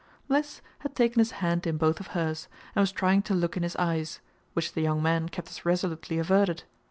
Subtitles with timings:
[0.27, 3.61] Mliss had taken his hand in both of hers and was trying to look in
[3.61, 4.19] his eyes,
[4.53, 6.63] which the young man kept as resolutely averted.